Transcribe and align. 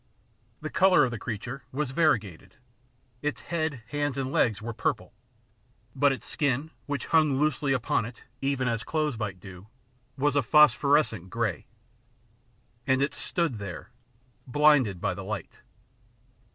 The 0.61 0.71
colour 0.71 1.05
of 1.05 1.11
the 1.11 1.19
creature 1.19 1.61
was 1.71 1.91
variegated; 1.91 2.55
its 3.21 3.41
head, 3.41 3.83
hands, 3.89 4.17
and 4.17 4.31
legs 4.31 4.59
were 4.59 4.73
purple; 4.73 5.13
but 5.95 6.11
its 6.11 6.25
skin, 6.25 6.71
which 6.87 7.05
hung 7.13 7.33
loosely 7.37 7.71
upon 7.71 8.05
it, 8.05 8.23
even 8.41 8.67
as 8.67 8.83
clothes 8.83 9.19
might 9.19 9.39
do, 9.39 9.67
was 10.17 10.35
a 10.35 10.41
phos 10.41 10.73
phorescent 10.73 11.29
grey. 11.29 11.67
And 12.87 12.99
it 12.99 13.13
stood 13.13 13.59
there 13.59 13.91
blinded 14.47 15.01
by 15.01 15.13
the 15.13 15.23
light. 15.23 15.61